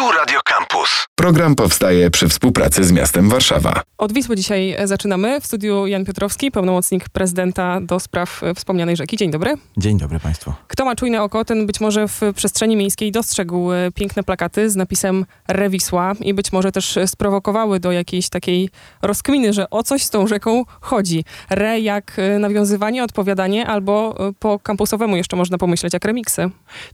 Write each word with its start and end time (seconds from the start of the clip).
Tu 0.00 0.12
Radio 0.12 0.40
Campus. 0.44 1.06
Program 1.14 1.54
powstaje 1.54 2.10
przy 2.10 2.28
współpracy 2.28 2.84
z 2.84 2.92
miastem 2.92 3.28
Warszawa. 3.28 3.82
Od 3.98 4.12
Wisły 4.12 4.36
dzisiaj 4.36 4.76
zaczynamy. 4.84 5.40
W 5.40 5.46
studiu 5.46 5.86
Jan 5.86 6.04
Piotrowski, 6.04 6.50
pełnomocnik 6.50 7.08
prezydenta 7.08 7.80
do 7.80 8.00
spraw 8.00 8.40
wspomnianej 8.54 8.96
rzeki. 8.96 9.16
Dzień 9.16 9.30
dobry. 9.30 9.54
Dzień 9.76 9.98
dobry 9.98 10.20
Państwu. 10.20 10.52
Kto 10.68 10.84
ma 10.84 10.96
czujne 10.96 11.22
oko, 11.22 11.44
ten 11.44 11.66
być 11.66 11.80
może 11.80 12.08
w 12.08 12.20
przestrzeni 12.36 12.76
miejskiej 12.76 13.12
dostrzegł 13.12 13.72
e, 13.72 13.90
piękne 13.94 14.22
plakaty 14.22 14.70
z 14.70 14.76
napisem 14.76 15.26
Rewisła 15.48 16.12
i 16.20 16.34
być 16.34 16.52
może 16.52 16.72
też 16.72 16.98
sprowokowały 17.06 17.80
do 17.80 17.92
jakiejś 17.92 18.28
takiej 18.28 18.70
rozkminy, 19.02 19.52
że 19.52 19.70
o 19.70 19.82
coś 19.82 20.02
z 20.02 20.10
tą 20.10 20.26
rzeką 20.26 20.64
chodzi. 20.80 21.24
Re 21.50 21.80
jak 21.80 22.12
e, 22.18 22.38
nawiązywanie, 22.38 23.04
odpowiadanie 23.04 23.66
albo 23.66 24.14
e, 24.28 24.32
po 24.38 24.58
kampusowemu 24.58 25.16
jeszcze 25.16 25.36
można 25.36 25.58
pomyśleć 25.58 25.92
jak 25.92 26.04
remiksy. 26.04 26.50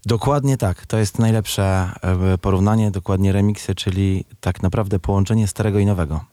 Dokładnie 0.07 0.57
tak. 0.57 0.86
To 0.86 0.98
jest 0.98 1.18
najlepsze 1.18 1.91
e, 2.02 2.38
porównanie, 2.38 2.91
dokładnie 2.96 3.32
remiksy, 3.32 3.74
czyli 3.74 4.24
tak 4.40 4.62
naprawdę 4.62 4.98
połączenie 4.98 5.46
starego 5.46 5.78
i 5.78 5.86
nowego. 5.86 6.24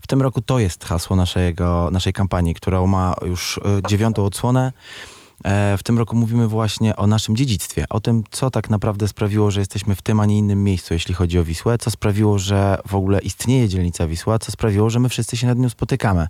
W 0.00 0.06
tym 0.06 0.22
roku 0.22 0.40
to 0.42 0.58
jest 0.58 0.84
hasło 0.84 1.16
naszego, 1.16 1.88
naszej 1.92 2.12
kampanii, 2.12 2.54
która 2.54 2.86
ma 2.86 3.14
już 3.26 3.58
e, 3.58 3.88
dziewiątą 3.88 4.24
odsłonę. 4.24 4.72
E, 5.46 5.76
W 5.78 5.82
tym 5.82 5.98
roku 5.98 6.16
mówimy 6.16 6.48
właśnie 6.48 6.96
o 6.96 7.06
naszym 7.06 7.36
dziedzictwie, 7.36 7.84
o 7.90 8.00
tym, 8.00 8.24
co 8.30 8.50
tak 8.50 8.70
naprawdę 8.70 9.08
sprawiło, 9.08 9.50
że 9.50 9.60
jesteśmy 9.60 9.94
w 9.94 10.02
tym, 10.02 10.20
a 10.20 10.26
nie 10.26 10.38
innym 10.38 10.64
miejscu, 10.64 10.94
jeśli 10.94 11.14
chodzi 11.14 11.38
o 11.38 11.44
Wisłę, 11.44 11.78
co 11.78 11.90
sprawiło, 11.90 12.38
że 12.38 12.78
w 12.88 12.94
ogóle 12.94 13.18
istnieje 13.18 13.68
dzielnica 13.68 14.06
Wisła, 14.06 14.38
co 14.38 14.52
sprawiło, 14.52 14.90
że 14.90 15.00
my 15.00 15.08
wszyscy 15.08 15.36
się 15.36 15.46
nad 15.46 15.58
nią 15.58 15.68
spotykamy. 15.68 16.26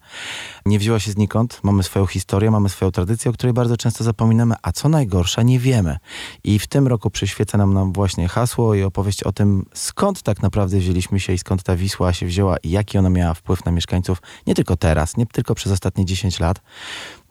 Nie 0.66 0.78
wzięła 0.78 0.98
się 0.98 1.12
znikąd, 1.12 1.60
mamy 1.62 1.82
swoją 1.82 2.06
historię, 2.06 2.50
mamy 2.50 2.68
swoją 2.68 2.90
tradycję, 2.90 3.30
o 3.30 3.34
której 3.34 3.52
bardzo 3.52 3.76
często 3.76 4.04
zapominamy, 4.04 4.54
a 4.62 4.72
co 4.72 4.88
najgorsza, 4.88 5.42
nie 5.42 5.58
wiemy. 5.58 5.96
I 6.44 6.58
w 6.58 6.66
tym 6.66 6.86
roku 6.86 7.10
przyświeca 7.10 7.58
nam, 7.58 7.74
nam 7.74 7.92
właśnie 7.92 8.28
hasło 8.28 8.74
i 8.74 8.82
opowieść 8.82 9.22
o 9.22 9.32
tym, 9.32 9.66
skąd 9.74 10.22
tak 10.22 10.42
naprawdę 10.42 10.78
wzięliśmy 10.78 11.20
się 11.20 11.32
i 11.32 11.38
skąd 11.38 11.62
ta 11.62 11.76
Wisła 11.76 12.12
się 12.12 12.26
wzięła 12.26 12.56
i 12.56 12.70
jaki 12.70 12.98
ona 12.98 13.10
miała 13.10 13.34
wpływ 13.34 13.64
na 13.64 13.72
mieszkańców, 13.72 14.22
nie 14.46 14.54
tylko 14.54 14.76
teraz, 14.76 15.16
nie 15.16 15.26
tylko 15.26 15.54
przez 15.54 15.72
ostatnie 15.72 16.04
10 16.04 16.40
lat, 16.40 16.60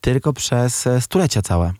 tylko 0.05 0.33
przez 0.33 0.87
e, 0.87 1.01
stulecia 1.01 1.41
całe. 1.41 1.73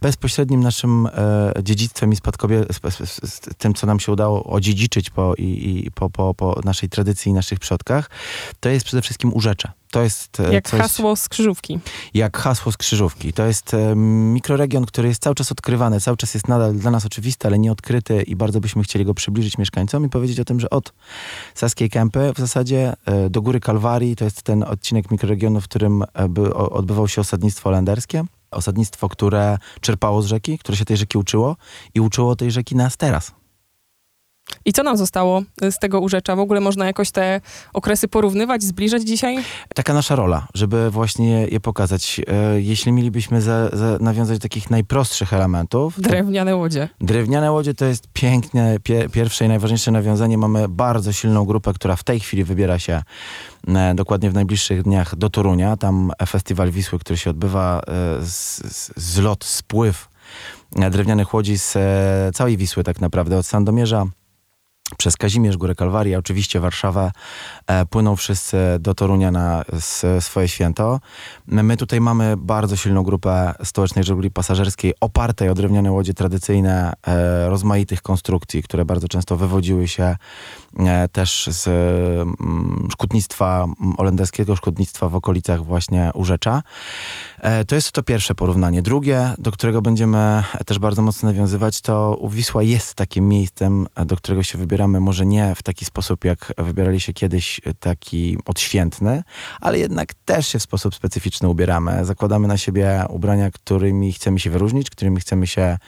Bezpośrednim 0.00 0.60
naszym 0.60 1.06
e, 1.06 1.52
dziedzictwem 1.62 2.12
i 2.12 2.16
spadkobie, 2.16 2.64
z, 3.04 3.40
tym, 3.58 3.74
co 3.74 3.86
nam 3.86 4.00
się 4.00 4.12
udało 4.12 4.44
odziedziczyć 4.44 5.10
po, 5.10 5.34
i, 5.34 5.82
i 5.86 5.90
po, 5.90 6.10
po, 6.10 6.34
po 6.34 6.60
naszej 6.64 6.88
tradycji 6.88 7.30
i 7.30 7.32
naszych 7.32 7.58
przodkach, 7.58 8.10
to 8.60 8.68
jest 8.68 8.86
przede 8.86 9.02
wszystkim 9.02 9.34
urzecze. 9.34 9.72
To 9.90 10.02
jest 10.02 10.40
e, 10.40 10.54
Jak 10.54 10.68
coś, 10.68 10.80
hasło 10.80 11.16
z 11.16 11.28
krzyżówki. 11.28 11.78
jak 12.14 12.38
hasło 12.38 12.72
z 12.72 12.76
krzyżówki. 12.76 13.32
To 13.32 13.46
jest 13.46 13.74
e, 13.74 13.96
mikroregion, 13.96 14.86
który 14.86 15.08
jest 15.08 15.22
cały 15.22 15.34
czas 15.34 15.52
odkrywany, 15.52 16.00
cały 16.00 16.16
czas 16.16 16.34
jest 16.34 16.48
nadal 16.48 16.74
dla 16.74 16.90
nas 16.90 17.06
oczywisty, 17.06 17.48
ale 17.48 17.58
nie 17.58 17.72
odkryty 17.72 18.22
i 18.22 18.36
bardzo 18.36 18.60
byśmy 18.60 18.82
chcieli 18.82 19.04
go 19.04 19.14
przybliżyć 19.14 19.58
mieszkańcom 19.58 20.04
i 20.04 20.08
powiedzieć 20.08 20.40
o 20.40 20.44
tym, 20.44 20.60
że 20.60 20.70
od 20.70 20.92
Saskiej 21.54 21.90
Kępy 21.90 22.32
w 22.34 22.38
zasadzie 22.38 22.92
do 23.30 23.42
Góry 23.42 23.60
Kalwarii 23.60 24.16
to 24.16 24.24
jest 24.24 24.42
ten 24.42 24.62
odcinek 24.62 25.10
mikroregionu, 25.10 25.60
w 25.60 25.64
którym 25.64 26.04
by, 26.28 26.54
o, 26.54 26.70
odbywało 26.70 27.08
się 27.08 27.20
osadnictwo 27.20 27.62
holenderskie. 27.62 28.24
Osadnictwo, 28.52 29.08
które 29.08 29.58
czerpało 29.80 30.22
z 30.22 30.26
rzeki, 30.26 30.58
które 30.58 30.76
się 30.76 30.84
tej 30.84 30.96
rzeki 30.96 31.18
uczyło 31.18 31.56
i 31.94 32.00
uczyło 32.00 32.36
tej 32.36 32.50
rzeki 32.50 32.76
nas 32.76 32.96
teraz. 32.96 33.32
I 34.64 34.72
co 34.72 34.82
nam 34.82 34.96
zostało 34.96 35.42
z 35.70 35.78
tego 35.78 36.00
urzecza? 36.00 36.36
W 36.36 36.38
ogóle 36.38 36.60
można 36.60 36.86
jakoś 36.86 37.10
te 37.10 37.40
okresy 37.72 38.08
porównywać, 38.08 38.62
zbliżać 38.62 39.02
dzisiaj? 39.02 39.36
Taka 39.74 39.94
nasza 39.94 40.16
rola, 40.16 40.46
żeby 40.54 40.90
właśnie 40.90 41.46
je, 41.46 41.60
pokazać. 41.60 42.20
E, 42.26 42.60
jeśli 42.60 42.92
mielibyśmy 42.92 43.42
za, 43.42 43.68
za 43.72 43.98
nawiązać 44.00 44.38
do 44.38 44.42
takich 44.42 44.70
najprostszych 44.70 45.32
elementów, 45.32 46.00
Drewniane 46.00 46.56
łodzie. 46.56 46.88
Drewniane 47.00 47.52
łodzie 47.52 47.74
to 47.74 47.84
jest 47.84 48.08
piękne, 48.12 48.80
pie, 48.80 49.08
pierwsze 49.12 49.44
i 49.44 49.48
najważniejsze 49.48 49.90
nawiązanie. 49.90 50.38
Mamy 50.38 50.68
bardzo 50.68 51.12
silną 51.12 51.44
grupę, 51.44 51.72
która 51.74 51.96
w 51.96 52.04
tej 52.04 52.20
chwili 52.20 52.44
wybiera 52.44 52.78
się 52.78 53.02
e, 53.68 53.94
dokładnie 53.94 54.30
w 54.30 54.34
najbliższych 54.34 54.82
dniach 54.82 55.16
do 55.16 55.30
Torunia. 55.30 55.76
Tam 55.76 56.12
festiwal 56.28 56.70
Wisły, 56.70 56.98
który 56.98 57.16
się 57.16 57.30
odbywa, 57.30 57.80
e, 57.80 58.24
z, 58.24 58.56
z, 58.56 58.92
zlot, 58.96 59.44
spływ 59.44 60.08
drewnianych 60.90 61.34
łodzi 61.34 61.58
z 61.58 61.76
całej 62.36 62.56
Wisły 62.56 62.84
tak 62.84 63.00
naprawdę, 63.00 63.38
od 63.38 63.46
Sandomierza 63.46 64.06
przez 64.96 65.16
Kazimierz, 65.16 65.56
Górę 65.56 65.74
Kalwarii, 65.74 66.16
oczywiście 66.16 66.60
Warszawę, 66.60 67.12
e, 67.66 67.86
płyną 67.86 68.16
wszyscy 68.16 68.56
do 68.80 68.94
Torunia 68.94 69.30
na 69.30 69.64
swoje 70.20 70.48
święto. 70.48 71.00
My 71.46 71.76
tutaj 71.76 72.00
mamy 72.00 72.36
bardzo 72.36 72.76
silną 72.76 73.02
grupę 73.02 73.54
stołecznej 73.64 74.04
żeglugi 74.04 74.30
pasażerskiej 74.30 74.94
opartej 75.00 75.48
o 75.48 75.54
drewniane 75.54 75.92
łodzie 75.92 76.14
tradycyjne, 76.14 76.92
e, 77.06 77.48
rozmaitych 77.48 78.02
konstrukcji, 78.02 78.62
które 78.62 78.84
bardzo 78.84 79.08
często 79.08 79.36
wywodziły 79.36 79.88
się 79.88 80.16
też 81.12 81.48
z 81.52 81.68
mm, 81.68 82.88
szkutnictwa 82.92 83.64
mm, 83.64 83.96
holenderskiego, 83.96 84.56
szkutnictwa 84.56 85.08
w 85.08 85.14
okolicach 85.14 85.64
właśnie 85.64 86.10
Urzecza. 86.14 86.62
E, 87.38 87.64
To 87.64 87.74
jest 87.74 87.92
to 87.92 88.02
pierwsze 88.02 88.34
porównanie. 88.34 88.82
Drugie, 88.82 89.34
do 89.38 89.52
którego 89.52 89.82
będziemy 89.82 90.42
też 90.66 90.78
bardzo 90.78 91.02
mocno 91.02 91.28
nawiązywać, 91.28 91.80
to 91.80 92.20
Wisła 92.30 92.62
jest 92.62 92.94
takim 92.94 93.28
miejscem, 93.28 93.86
e, 93.94 94.04
do 94.04 94.16
którego 94.16 94.42
się 94.42 94.58
wybieramy, 94.58 95.00
może 95.00 95.26
nie 95.26 95.54
w 95.54 95.62
taki 95.62 95.84
sposób, 95.84 96.24
jak 96.24 96.52
wybierali 96.58 97.00
się 97.00 97.12
kiedyś, 97.12 97.60
e, 97.64 97.74
taki 97.74 98.38
odświętny, 98.46 99.22
ale 99.60 99.78
jednak 99.78 100.14
też 100.14 100.48
się 100.48 100.58
w 100.58 100.62
sposób 100.62 100.94
specyficzny 100.94 101.48
ubieramy. 101.48 102.04
Zakładamy 102.04 102.48
na 102.48 102.56
siebie 102.56 103.04
ubrania, 103.08 103.50
którymi 103.50 104.12
chcemy 104.12 104.38
się 104.40 104.50
wyróżnić, 104.50 104.90
którymi 104.90 105.20
chcemy 105.20 105.46
się 105.46 105.62
e, 105.62 105.78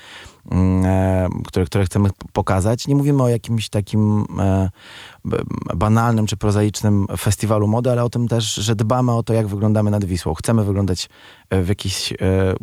które, 1.46 1.66
które 1.66 1.84
chcemy 1.84 2.08
pokazać. 2.32 2.86
Nie 2.86 2.94
mówimy 2.94 3.22
o 3.22 3.28
jakimś 3.28 3.68
takim 3.68 4.26
e, 4.38 4.70
banalnym 5.76 6.26
czy 6.26 6.36
prozaicznym 6.36 7.06
festiwalu 7.18 7.68
mody, 7.68 7.90
ale 7.90 8.04
o 8.04 8.10
tym 8.10 8.28
też, 8.28 8.54
że 8.54 8.76
dbamy 8.76 9.12
o 9.12 9.22
to, 9.22 9.34
jak 9.34 9.46
wyglądamy 9.46 9.90
nad 9.90 10.04
Wisłą. 10.04 10.34
Chcemy 10.34 10.64
wyglądać 10.64 11.08
e, 11.50 11.62
w 11.62 11.68
jakiś 11.68 12.12
e, 12.12 12.16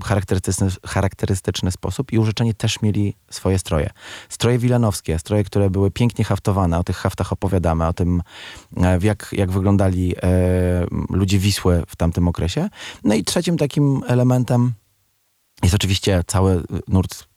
charakterystyczny, 0.04 0.68
charakterystyczny 0.86 1.72
sposób 1.72 2.14
i 2.14 2.20
użyczeni 2.20 2.56
też 2.56 2.82
mieli 2.82 3.16
swoje 3.30 3.60
stroje. 3.60 3.90
Stroje 4.30 4.58
wilanowskie, 4.58 5.20
stroje, 5.20 5.44
które 5.44 5.70
były 5.70 5.92
pięknie 5.92 6.26
haftowane, 6.26 6.80
o 6.80 6.84
tych 6.84 6.98
haftach 6.98 7.34
opowiadamy, 7.34 7.88
o 7.88 7.94
tym, 7.94 8.22
e, 8.78 9.00
jak, 9.02 9.30
jak 9.32 9.52
wyglądali 9.52 10.16
e, 10.18 10.22
ludzie 11.10 11.40
Wisły 11.40 11.84
w 11.88 11.96
tamtym 11.96 12.28
okresie. 12.28 12.70
No 13.04 13.16
i 13.16 13.24
trzecim 13.24 13.58
takim 13.58 14.04
elementem 14.08 14.74
jest 15.64 15.76
oczywiście 15.76 16.24
cały 16.28 16.64
nurt, 16.88 17.28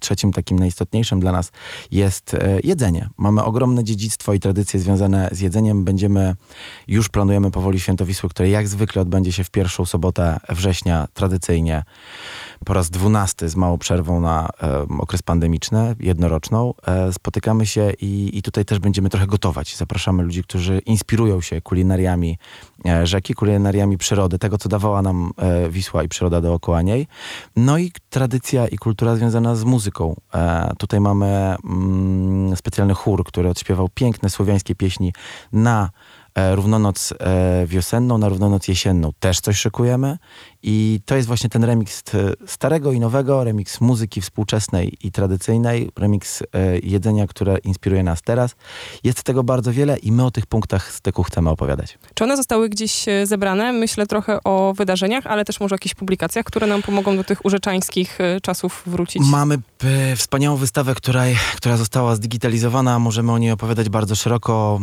trzecim 0.00 0.32
takim 0.32 0.58
najistotniejszym 0.58 1.20
dla 1.20 1.32
nas 1.32 1.52
jest 1.90 2.34
e, 2.34 2.60
jedzenie. 2.64 3.08
Mamy 3.16 3.44
ogromne 3.44 3.84
dziedzictwo 3.84 4.32
i 4.32 4.40
tradycje 4.40 4.80
związane 4.80 5.28
z 5.32 5.40
jedzeniem. 5.40 5.84
Będziemy, 5.84 6.34
już 6.88 7.08
planujemy 7.08 7.50
powoli 7.50 7.80
Święto 7.80 8.06
Wisły, 8.06 8.28
które 8.28 8.48
jak 8.48 8.68
zwykle 8.68 9.02
odbędzie 9.02 9.32
się 9.32 9.44
w 9.44 9.50
pierwszą 9.50 9.84
sobotę 9.84 10.40
września 10.48 11.08
tradycyjnie 11.14 11.82
po 12.64 12.74
raz 12.74 12.90
dwunasty 12.90 13.48
z 13.48 13.56
małą 13.56 13.78
przerwą 13.78 14.20
na 14.20 14.48
e, 14.62 14.86
okres 14.98 15.22
pandemiczny, 15.22 15.96
jednoroczną. 16.00 16.74
E, 16.86 17.12
spotykamy 17.12 17.66
się 17.66 17.92
i, 18.00 18.38
i 18.38 18.42
tutaj 18.42 18.64
też 18.64 18.78
będziemy 18.78 19.08
trochę 19.08 19.26
gotować. 19.26 19.76
Zapraszamy 19.76 20.22
ludzi, 20.22 20.42
którzy 20.42 20.78
inspirują 20.78 21.40
się 21.40 21.60
kulinariami 21.60 22.38
e, 22.86 23.06
rzeki, 23.06 23.34
kulinariami 23.34 23.98
przyrody, 23.98 24.38
tego 24.38 24.58
co 24.58 24.68
dawała 24.68 25.02
nam 25.02 25.32
e, 25.36 25.70
Wisła 25.70 26.02
i 26.02 26.08
przyroda 26.08 26.40
dookoła 26.40 26.82
niej. 26.82 27.06
No 27.56 27.78
i 27.78 27.92
tradycja 28.10 28.68
i 28.68 28.78
kultura 28.78 29.16
związana 29.16 29.54
z 29.54 29.64
muzyką. 29.64 30.16
E, 30.34 30.72
tutaj 30.78 31.00
mamy 31.00 31.56
mm, 31.64 32.56
specjalny 32.56 32.94
chór, 32.94 33.24
który 33.24 33.48
odśpiewał 33.48 33.88
piękne 33.94 34.30
słowiańskie 34.30 34.74
pieśni 34.74 35.12
na 35.52 35.90
e, 36.34 36.56
równonoc 36.56 37.14
wiosenną, 37.66 38.18
na 38.18 38.28
równonoc 38.28 38.68
jesienną. 38.68 39.10
Też 39.20 39.40
coś 39.40 39.56
szykujemy 39.56 40.18
i 40.62 41.00
to 41.04 41.16
jest 41.16 41.28
właśnie 41.28 41.50
ten 41.50 41.64
remix 41.64 42.02
e, 42.14 42.32
starego 42.46 42.92
i 42.92 43.00
nowego, 43.00 43.44
remix 43.44 43.80
muzyki 43.80 44.20
współczesnej 44.20 44.98
i 45.02 45.12
tradycyjnej, 45.12 45.90
remix 45.98 46.42
e, 46.42 46.78
jedzenia, 46.78 47.26
które 47.26 47.58
inspiruje 47.58 48.02
nas 48.02 48.22
teraz. 48.22 48.54
Jest 49.04 49.22
tego 49.22 49.44
bardzo 49.44 49.72
wiele 49.72 49.96
i 49.98 50.12
my 50.12 50.24
o 50.24 50.30
tych 50.30 50.46
punktach 50.46 50.92
styku 50.92 51.22
chcemy 51.22 51.50
opowiadać. 51.50 51.98
Czy 52.14 52.24
one 52.24 52.36
zostały 52.36 52.68
gdzieś 52.68 53.08
e, 53.08 53.26
zebrane? 53.26 53.72
Myślę 53.72 54.06
trochę 54.06 54.38
o 54.44 54.74
wydarzeniach, 54.76 55.26
ale 55.26 55.44
też 55.44 55.60
może 55.60 55.74
o 55.74 55.76
jakichś 55.76 55.94
publikacjach, 55.94 56.44
które 56.44 56.66
nam 56.66 56.82
pomogą 56.82 57.16
do 57.16 57.24
tych 57.24 57.44
urzeczańskich 57.44 58.18
czasów 58.42 58.82
wrócić. 58.86 59.22
Mamy 59.30 59.58
wspaniałą 60.16 60.56
wystawę, 60.56 60.94
która, 60.94 61.24
która 61.56 61.76
została 61.76 62.14
zdigitalizowana. 62.16 62.98
Możemy 62.98 63.32
o 63.32 63.38
niej 63.38 63.50
opowiadać 63.50 63.88
bardzo 63.88 64.14
szeroko. 64.14 64.80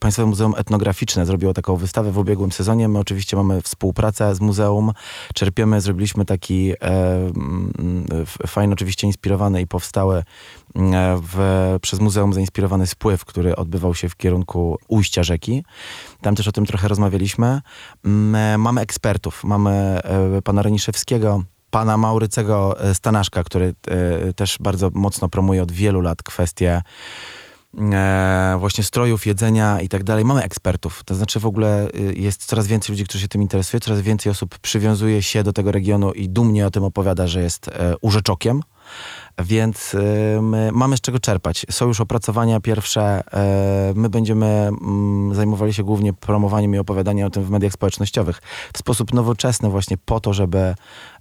Państwowe 0.00 0.26
Muzeum 0.26 0.54
Etnograficzne 0.56 1.26
zrobiło 1.26 1.54
taką 1.54 1.76
wystawę 1.76 2.12
w 2.12 2.18
ubiegłym 2.18 2.52
sezonie. 2.52 2.88
My 2.88 2.98
oczywiście 2.98 3.36
mamy 3.36 3.62
współpracę 3.62 4.34
z 4.34 4.40
muzeum. 4.40 4.77
Czerpiemy, 5.34 5.80
zrobiliśmy 5.80 6.24
taki 6.24 6.70
e, 6.70 6.76
mm, 6.80 8.04
fajny, 8.46 8.72
oczywiście 8.72 9.06
inspirowany 9.06 9.60
i 9.60 9.66
powstały 9.66 10.22
mm, 10.74 11.20
w, 11.22 11.38
przez 11.82 12.00
muzeum 12.00 12.32
zainspirowany 12.32 12.86
spływ, 12.86 13.24
który 13.24 13.56
odbywał 13.56 13.94
się 13.94 14.08
w 14.08 14.16
kierunku 14.16 14.78
ujścia 14.88 15.22
rzeki. 15.22 15.64
Tam 16.20 16.34
też 16.34 16.48
o 16.48 16.52
tym 16.52 16.66
trochę 16.66 16.88
rozmawialiśmy. 16.88 17.60
Mm, 18.04 18.60
Mamy 18.60 18.80
ekspertów. 18.80 19.44
Mamy 19.44 19.70
e, 19.70 20.42
pana 20.42 20.62
Reniszewskiego, 20.62 21.42
pana 21.70 21.96
Maurycego 21.96 22.80
e, 22.80 22.94
Stanaszka, 22.94 23.44
który 23.44 23.74
e, 23.88 24.32
też 24.32 24.56
bardzo 24.60 24.90
mocno 24.94 25.28
promuje 25.28 25.62
od 25.62 25.72
wielu 25.72 26.00
lat 26.00 26.22
kwestię 26.22 26.82
e, 27.92 28.56
właśnie 28.58 28.84
strojów, 28.84 29.26
jedzenia 29.26 29.80
i 29.80 29.88
tak 29.88 30.04
dalej. 30.04 30.24
Mamy 30.24 30.42
ekspertów, 30.42 31.04
to 31.04 31.14
znaczy 31.14 31.40
w 31.40 31.46
ogóle 31.46 31.88
y, 31.88 32.14
jest 32.16 32.44
coraz 32.44 32.66
więcej 32.66 32.92
ludzi, 32.92 33.04
którzy 33.04 33.22
się 33.22 33.28
tym 33.28 33.42
interesuje, 33.42 33.80
coraz 33.80 34.00
więcej 34.00 34.32
osób 34.32 34.58
przywiązuje 34.58 35.22
się 35.22 35.42
do 35.42 35.52
tego 35.52 35.72
regionu 35.72 36.12
i 36.12 36.28
dumnie 36.28 36.66
o 36.66 36.70
tym 36.70 36.84
opowiada, 36.84 37.26
że 37.26 37.42
jest 37.42 37.68
e, 37.68 37.94
urzeczokiem. 38.00 38.62
Więc 39.38 39.94
y, 39.94 39.98
my 40.42 40.70
mamy 40.72 40.96
z 40.96 41.00
czego 41.00 41.18
czerpać. 41.18 41.66
Są 41.70 41.86
już 41.86 42.00
opracowania 42.00 42.60
pierwsze. 42.60 43.22
y, 43.90 43.94
My 43.94 44.08
będziemy 44.08 44.46
mm, 44.46 45.34
zajmowali 45.34 45.74
się 45.74 45.84
głównie 45.84 46.12
promowaniem 46.12 46.74
i 46.74 46.78
opowiadaniem 46.78 47.26
o 47.26 47.30
tym 47.30 47.44
w 47.44 47.50
mediach 47.50 47.72
społecznościowych 47.72 48.42
w 48.72 48.78
sposób 48.78 49.12
nowoczesny, 49.12 49.68
właśnie 49.68 49.96
po 49.96 50.20
to, 50.20 50.32
żeby 50.32 50.74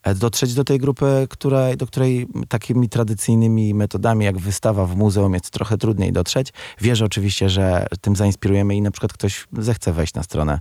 e, 0.03 0.15
dotrzeć 0.15 0.53
do 0.53 0.63
tej 0.63 0.79
grupy, 0.79 1.27
której, 1.29 1.77
do 1.77 1.87
której 1.87 2.27
takimi 2.49 2.89
tradycyjnymi 2.89 3.73
metodami 3.73 4.25
jak 4.25 4.37
wystawa 4.37 4.85
w 4.85 4.95
muzeum 4.95 5.33
jest 5.33 5.49
trochę 5.49 5.77
trudniej 5.77 6.11
dotrzeć. 6.11 6.53
Wierzę 6.81 7.05
oczywiście, 7.05 7.49
że 7.49 7.87
tym 8.01 8.15
zainspirujemy 8.15 8.75
i 8.75 8.81
na 8.81 8.91
przykład 8.91 9.13
ktoś 9.13 9.47
zechce 9.57 9.93
wejść 9.93 10.13
na 10.13 10.23
stronę 10.23 10.59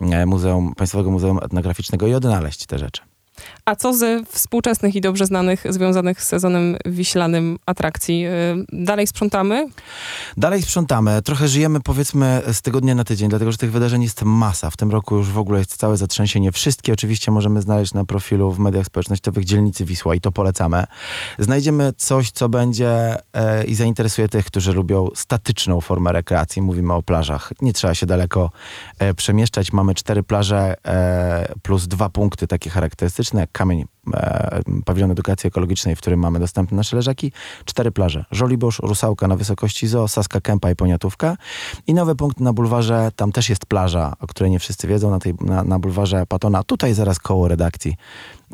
e, 0.00 0.26
Muzeum, 0.26 0.74
Państwowego 0.74 1.10
Muzeum 1.10 1.38
Etnograficznego 1.42 2.06
i 2.06 2.14
odnaleźć 2.14 2.66
te 2.66 2.78
rzeczy. 2.78 3.15
A 3.64 3.76
co 3.76 3.94
ze 3.94 4.24
współczesnych 4.24 4.94
i 4.94 5.00
dobrze 5.00 5.26
znanych, 5.26 5.64
związanych 5.68 6.22
z 6.22 6.28
sezonem 6.28 6.76
wiślanym 6.84 7.58
atrakcji? 7.66 8.26
Y, 8.26 8.30
Dalej 8.72 9.06
sprzątamy? 9.06 9.68
Dalej 10.36 10.62
sprzątamy. 10.62 11.22
Trochę 11.22 11.48
żyjemy 11.48 11.80
powiedzmy 11.80 12.42
z 12.52 12.62
tygodnia 12.62 12.94
na 12.94 13.04
tydzień, 13.04 13.28
dlatego 13.28 13.52
że 13.52 13.58
tych 13.58 13.72
wydarzeń 13.72 14.02
jest 14.02 14.22
masa. 14.22 14.70
W 14.70 14.76
tym 14.76 14.90
roku 14.90 15.16
już 15.16 15.30
w 15.30 15.38
ogóle 15.38 15.58
jest 15.58 15.76
całe 15.76 15.96
zatrzęsienie. 15.96 16.52
Wszystkie 16.52 16.92
oczywiście 16.92 17.30
możemy 17.30 17.62
znaleźć 17.62 17.94
na 17.94 18.04
profilu 18.04 18.52
w 18.52 18.58
mediach 18.58 18.86
społecznościowych 18.86 19.44
Dzielnicy 19.44 19.84
Wisła 19.84 20.14
i 20.14 20.20
to 20.20 20.32
polecamy. 20.32 20.84
Znajdziemy 21.38 21.92
coś, 21.96 22.30
co 22.30 22.48
będzie 22.48 23.16
e, 23.32 23.64
i 23.64 23.74
zainteresuje 23.74 24.28
tych, 24.28 24.46
którzy 24.46 24.72
lubią 24.72 25.08
statyczną 25.14 25.80
formę 25.80 26.12
rekreacji. 26.12 26.62
Mówimy 26.62 26.92
o 26.92 27.02
plażach. 27.02 27.52
Nie 27.60 27.72
trzeba 27.72 27.94
się 27.94 28.06
daleko 28.06 28.50
e, 28.98 29.14
przemieszczać. 29.14 29.72
Mamy 29.72 29.94
cztery 29.94 30.22
plaże 30.22 30.74
e, 30.86 31.54
plus 31.62 31.86
dwa 31.86 32.08
punkty 32.08 32.46
takie 32.46 32.70
charakterystyczne, 32.70 33.25
jak 33.34 33.52
kamień 33.52 33.84
e, 34.14 34.60
pawilon 34.84 35.10
edukacji 35.10 35.48
ekologicznej, 35.48 35.96
w 35.96 35.98
którym 35.98 36.20
mamy 36.20 36.38
dostępne 36.38 36.76
nasze 36.76 36.96
leżaki. 36.96 37.32
Cztery 37.64 37.90
plaże. 37.90 38.24
Żoliborz, 38.30 38.78
Rusałka 38.78 39.28
na 39.28 39.36
wysokości 39.36 39.86
Zoo, 39.86 40.08
Saska 40.08 40.40
Kępa 40.40 40.70
i 40.70 40.76
Poniatówka. 40.76 41.36
I 41.86 41.94
nowy 41.94 42.14
punkt 42.14 42.40
na 42.40 42.52
bulwarze, 42.52 43.10
tam 43.16 43.32
też 43.32 43.48
jest 43.48 43.66
plaża, 43.66 44.12
o 44.20 44.26
której 44.26 44.50
nie 44.50 44.58
wszyscy 44.58 44.88
wiedzą, 44.88 45.10
na, 45.10 45.18
tej, 45.18 45.34
na, 45.40 45.64
na 45.64 45.78
bulwarze 45.78 46.26
Patona, 46.26 46.62
tutaj 46.62 46.94
zaraz 46.94 47.18
koło 47.18 47.48
redakcji. 47.48 47.96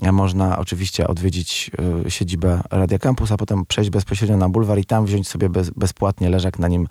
E, 0.02 0.12
Można 0.12 0.58
oczywiście 0.58 1.08
odwiedzić 1.08 1.70
e, 2.06 2.10
siedzibę 2.10 2.60
Radia 2.70 2.98
Campus, 2.98 3.32
a 3.32 3.36
potem 3.36 3.66
przejść 3.66 3.90
bezpośrednio 3.90 4.36
na 4.36 4.48
bulwar 4.48 4.78
i 4.78 4.84
tam 4.84 5.04
wziąć 5.04 5.28
sobie 5.28 5.48
bez, 5.48 5.70
bezpłatnie 5.70 6.30
leżak, 6.30 6.58
na 6.58 6.68
nim 6.68 6.88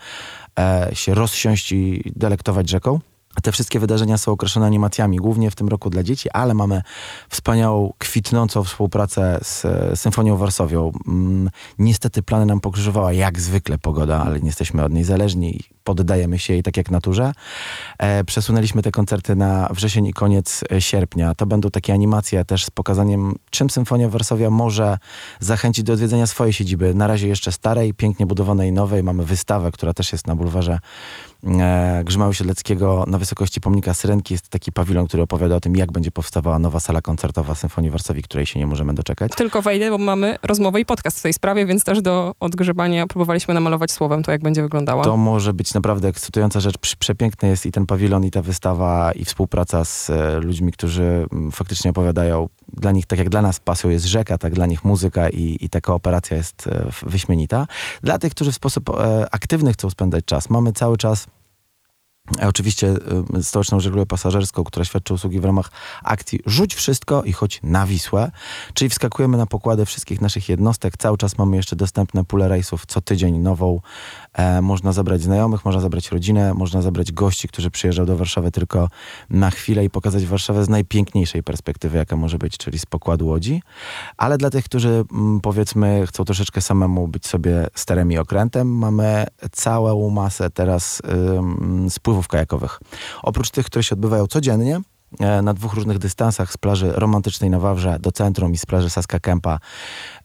e, 0.59 0.89
się 0.93 1.13
rozsiąść 1.13 1.71
i 1.71 2.11
delektować 2.15 2.69
rzeką. 2.69 2.99
Te 3.43 3.51
wszystkie 3.51 3.79
wydarzenia 3.79 4.17
są 4.17 4.31
określone 4.31 4.65
animacjami, 4.67 5.17
głównie 5.17 5.51
w 5.51 5.55
tym 5.55 5.67
roku 5.67 5.89
dla 5.89 6.03
dzieci, 6.03 6.29
ale 6.29 6.53
mamy 6.53 6.81
wspaniałą, 7.29 7.93
kwitnącą 7.97 8.63
współpracę 8.63 9.39
z 9.41 9.65
e, 9.65 9.95
Symfonią 9.95 10.37
Warsowią. 10.37 10.91
Mm, 11.07 11.49
Niestety 11.79 12.23
plany 12.23 12.45
nam 12.45 12.59
pokrzyżowała 12.59 13.13
jak 13.13 13.39
zwykle 13.39 13.77
pogoda, 13.77 14.23
ale 14.25 14.39
nie 14.39 14.45
jesteśmy 14.45 14.83
od 14.83 14.93
niej 14.93 15.03
zależni 15.03 15.59
poddajemy 15.83 16.39
się 16.39 16.53
jej 16.53 16.63
tak 16.63 16.77
jak 16.77 16.91
naturze. 16.91 17.33
E, 17.97 18.23
przesunęliśmy 18.23 18.81
te 18.81 18.91
koncerty 18.91 19.35
na 19.35 19.69
wrzesień 19.71 20.05
i 20.05 20.13
koniec 20.13 20.63
e, 20.71 20.81
sierpnia. 20.81 21.35
To 21.35 21.45
będą 21.45 21.69
takie 21.69 21.93
animacje 21.93 22.45
też 22.45 22.65
z 22.65 22.69
pokazaniem, 22.69 23.35
czym 23.49 23.69
Symfonia 23.69 24.09
Warszawia 24.09 24.49
może 24.49 24.97
zachęcić 25.39 25.83
do 25.83 25.93
odwiedzenia 25.93 26.27
swojej 26.27 26.53
siedziby. 26.53 26.93
Na 26.93 27.07
razie 27.07 27.27
jeszcze 27.27 27.51
starej, 27.51 27.93
pięknie 27.93 28.25
budowanej, 28.25 28.71
nowej. 28.71 29.03
Mamy 29.03 29.25
wystawę, 29.25 29.71
która 29.71 29.93
też 29.93 30.11
jest 30.11 30.27
na 30.27 30.35
bulwarze 30.35 30.79
e, 31.43 32.01
Grzymały 32.05 32.33
Siedleckiego 32.33 33.03
na 33.07 33.17
wysokości 33.17 33.61
pomnika 33.61 33.93
Syrenki. 33.93 34.33
Jest 34.33 34.49
taki 34.49 34.71
pawilon, 34.71 35.07
który 35.07 35.23
opowiada 35.23 35.55
o 35.55 35.59
tym, 35.59 35.75
jak 35.75 35.91
będzie 35.91 36.11
powstawała 36.11 36.59
nowa 36.59 36.79
sala 36.79 37.01
koncertowa 37.01 37.55
Symfonii 37.55 37.91
Warszawi, 37.91 38.21
której 38.21 38.45
się 38.45 38.59
nie 38.59 38.67
możemy 38.67 38.93
doczekać. 38.93 39.31
Tylko 39.35 39.61
wejdę, 39.61 39.89
bo 39.89 39.97
mamy 39.97 40.37
rozmowę 40.43 40.81
i 40.81 40.85
podcast 40.85 41.19
w 41.19 41.21
tej 41.21 41.33
sprawie, 41.33 41.65
więc 41.65 41.83
też 41.83 42.01
do 42.01 42.35
odgrzebania 42.39 43.07
próbowaliśmy 43.07 43.53
namalować 43.53 43.91
słowem 43.91 44.23
to, 44.23 44.31
jak 44.31 44.41
będzie 44.41 44.61
wyglądała. 44.61 45.03
To 45.03 45.17
może 45.17 45.53
być 45.53 45.70
naprawdę 45.73 46.07
ekscytująca 46.07 46.59
rzecz. 46.59 46.77
Prze- 46.77 46.95
Przepiękny 46.99 47.49
jest 47.49 47.65
i 47.65 47.71
ten 47.71 47.85
pawilon, 47.85 48.25
i 48.25 48.31
ta 48.31 48.41
wystawa, 48.41 49.11
i 49.11 49.25
współpraca 49.25 49.85
z 49.85 50.09
e, 50.09 50.39
ludźmi, 50.39 50.71
którzy 50.71 51.27
mm, 51.31 51.51
faktycznie 51.51 51.91
opowiadają. 51.91 52.49
Dla 52.73 52.91
nich, 52.91 53.05
tak 53.05 53.19
jak 53.19 53.29
dla 53.29 53.41
nas 53.41 53.59
pasją 53.59 53.89
jest 53.89 54.05
rzeka, 54.05 54.37
tak 54.37 54.53
dla 54.53 54.65
nich 54.65 54.83
muzyka 54.83 55.29
i, 55.29 55.57
i 55.61 55.69
ta 55.69 55.81
kooperacja 55.81 56.37
jest 56.37 56.67
e, 56.67 56.85
wyśmienita. 57.03 57.67
Dla 58.03 58.19
tych, 58.19 58.31
którzy 58.31 58.51
w 58.51 58.55
sposób 58.55 58.89
e, 58.89 59.27
aktywny 59.31 59.73
chcą 59.73 59.89
spędzać 59.89 60.25
czas, 60.25 60.49
mamy 60.49 60.73
cały 60.73 60.97
czas 60.97 61.27
Oczywiście 62.41 62.95
y, 63.37 63.43
stołeczną 63.43 63.79
żeglugę 63.79 64.05
pasażerską, 64.05 64.63
która 64.63 64.85
świadczy 64.85 65.13
usługi 65.13 65.39
w 65.39 65.45
ramach 65.45 65.71
akcji 66.03 66.39
Rzuć 66.45 66.75
wszystko 66.75 67.23
i 67.23 67.33
chodź 67.33 67.59
na 67.63 67.85
Wisłę, 67.85 68.31
czyli 68.73 68.89
wskakujemy 68.89 69.37
na 69.37 69.45
pokłady 69.45 69.85
wszystkich 69.85 70.21
naszych 70.21 70.49
jednostek. 70.49 70.97
Cały 70.97 71.17
czas 71.17 71.37
mamy 71.37 71.57
jeszcze 71.57 71.75
dostępne 71.75 72.25
pule 72.25 72.47
rejsów 72.47 72.85
co 72.85 73.01
tydzień 73.01 73.37
nową. 73.37 73.79
E, 74.33 74.61
można 74.61 74.91
zabrać 74.91 75.21
znajomych, 75.21 75.65
można 75.65 75.81
zabrać 75.81 76.11
rodzinę, 76.11 76.53
można 76.53 76.81
zabrać 76.81 77.11
gości, 77.11 77.47
którzy 77.47 77.71
przyjeżdżają 77.71 78.05
do 78.05 78.17
Warszawy 78.17 78.51
tylko 78.51 78.89
na 79.29 79.51
chwilę 79.51 79.85
i 79.85 79.89
pokazać 79.89 80.25
Warszawę 80.25 80.65
z 80.65 80.69
najpiękniejszej 80.69 81.43
perspektywy, 81.43 81.97
jaka 81.97 82.15
może 82.15 82.37
być, 82.37 82.57
czyli 82.57 82.79
z 82.79 82.85
pokładu 82.85 83.27
Łodzi. 83.27 83.61
Ale 84.17 84.37
dla 84.37 84.49
tych, 84.49 84.65
którzy 84.65 85.03
mm, 85.11 85.41
powiedzmy 85.41 86.07
chcą 86.07 86.25
troszeczkę 86.25 86.61
samemu 86.61 87.07
być 87.07 87.27
sobie 87.27 87.67
sterem 87.75 88.11
i 88.11 88.17
okrętem, 88.17 88.77
mamy 88.77 89.27
całą 89.51 90.09
masę 90.09 90.49
teraz 90.49 91.01
ym, 91.37 91.89
spływów 92.11 92.27
kajakowych. 92.27 92.79
Oprócz 93.23 93.49
tych, 93.49 93.65
które 93.65 93.83
się 93.83 93.95
odbywają 93.95 94.27
codziennie, 94.27 94.81
e, 95.19 95.41
na 95.41 95.53
dwóch 95.53 95.73
różnych 95.73 95.97
dystansach 95.97 96.53
z 96.53 96.57
plaży 96.57 96.91
romantycznej 96.91 97.49
na 97.49 97.59
Wawrze 97.59 97.97
do 97.99 98.11
centrum 98.11 98.53
i 98.53 98.57
z 98.57 98.65
plaży 98.65 98.89
Saska 98.89 99.19
Kępa 99.19 99.59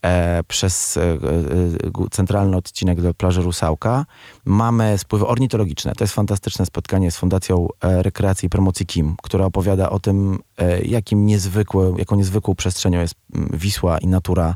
e, 0.02 0.42
przez 0.48 0.96
e, 0.96 1.02
e, 1.02 2.08
centralny 2.10 2.56
odcinek 2.56 3.00
do 3.00 3.14
plaży 3.14 3.42
Rusałka. 3.42 4.06
Mamy 4.44 4.98
spływy 4.98 5.26
ornitologiczne. 5.26 5.92
To 5.92 6.04
jest 6.04 6.14
fantastyczne 6.14 6.66
spotkanie 6.66 7.10
z 7.10 7.16
Fundacją 7.16 7.68
e, 7.80 8.02
Rekreacji 8.02 8.46
i 8.46 8.50
Promocji 8.50 8.86
KIM, 8.86 9.16
która 9.22 9.44
opowiada 9.44 9.90
o 9.90 10.00
tym, 10.00 10.38
e, 10.58 10.82
jakim 10.82 11.26
niezwykłe, 11.26 11.94
jaką 11.98 12.16
niezwykłą 12.16 12.54
przestrzenią 12.54 13.00
jest 13.00 13.14
Wisła 13.52 13.98
i 13.98 14.06
natura 14.06 14.54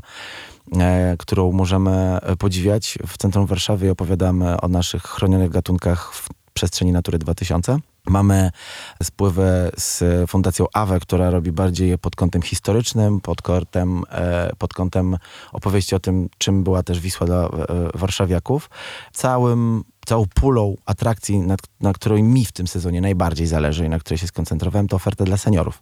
którą 1.19 1.51
możemy 1.51 2.19
podziwiać. 2.39 2.97
W 3.07 3.17
centrum 3.17 3.45
Warszawy 3.45 3.91
opowiadamy 3.91 4.61
o 4.61 4.67
naszych 4.67 5.03
chronionych 5.03 5.49
gatunkach 5.49 6.13
w 6.13 6.29
przestrzeni 6.53 6.91
Natury 6.91 7.17
2000. 7.17 7.79
Mamy 8.07 8.51
spływy 9.03 9.71
z 9.77 10.03
Fundacją 10.29 10.65
AWE, 10.73 10.99
która 10.99 11.29
robi 11.29 11.51
bardziej 11.51 11.89
je 11.89 11.97
pod 11.97 12.15
kątem 12.15 12.41
historycznym, 12.41 13.21
pod 13.21 13.41
kątem, 13.41 14.03
e, 14.11 14.51
pod 14.57 14.73
kątem 14.73 15.17
opowieści 15.53 15.95
o 15.95 15.99
tym, 15.99 16.29
czym 16.37 16.63
była 16.63 16.83
też 16.83 16.99
Wisła 16.99 17.27
dla 17.27 17.45
e, 17.45 17.49
warszawiaków. 17.93 18.69
Całym, 19.13 19.83
całą 20.05 20.25
pulą 20.35 20.75
atrakcji, 20.85 21.39
na, 21.39 21.55
na 21.81 21.93
której 21.93 22.23
mi 22.23 22.45
w 22.45 22.51
tym 22.51 22.67
sezonie 22.67 23.01
najbardziej 23.01 23.47
zależy 23.47 23.85
i 23.85 23.89
na 23.89 23.99
której 23.99 24.17
się 24.17 24.27
skoncentrowałem, 24.27 24.87
to 24.87 24.95
ofertę 24.95 25.23
dla 25.23 25.37
seniorów. 25.37 25.81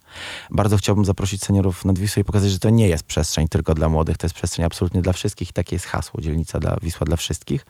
Bardzo 0.51 0.77
chciałbym 0.77 1.05
zaprosić 1.05 1.43
seniorów 1.43 1.85
nad 1.85 1.99
Wisłę 1.99 2.21
i 2.21 2.25
pokazać, 2.25 2.51
że 2.51 2.59
to 2.59 2.69
nie 2.69 2.87
jest 2.87 3.03
przestrzeń 3.03 3.47
tylko 3.47 3.73
dla 3.73 3.89
młodych, 3.89 4.17
to 4.17 4.25
jest 4.25 4.35
przestrzeń 4.35 4.65
absolutnie 4.65 5.01
dla 5.01 5.13
wszystkich. 5.13 5.53
Takie 5.53 5.75
jest 5.75 5.85
hasło, 5.85 6.21
dzielnica 6.21 6.59
dla 6.59 6.77
Wisła 6.81 7.05
dla 7.05 7.17
wszystkich. 7.17 7.65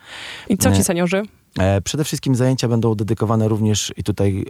I 0.50 0.58
co 0.58 0.72
ci 0.72 0.78
Nie. 0.78 0.84
seniorzy? 0.84 1.24
E, 1.60 1.82
Przede 1.82 2.04
wszystkim 2.04 2.36
zajęcia 2.36 2.68
będą 2.68 2.96
dedykowane 2.96 3.48
również 3.48 3.94
i 3.98 4.04
tutaj 4.04 4.46